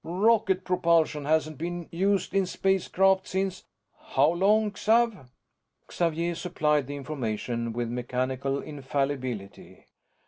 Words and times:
Rocket 0.03 0.63
propulsion 0.63 1.25
hasn't 1.25 1.59
been 1.59 1.87
used 1.91 2.33
in 2.33 2.47
spacecraft 2.47 3.27
since 3.27 3.65
how 4.07 4.31
long, 4.31 4.71
Xav?" 4.71 5.27
Xavier 5.93 6.33
supplied 6.33 6.87
the 6.87 6.95
information 6.95 7.71
with 7.71 7.87
mechanical 7.87 8.59
infallibility. 8.63 9.85